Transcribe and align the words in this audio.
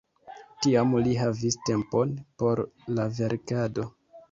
Tiam 0.65 0.95
li 1.07 1.13
havis 1.19 1.59
tempon 1.69 2.17
por 2.41 2.65
la 2.97 3.09
verkado. 3.21 3.89